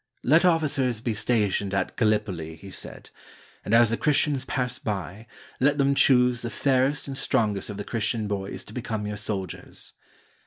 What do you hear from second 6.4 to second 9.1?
the fairest and strongest of the Christian boys to become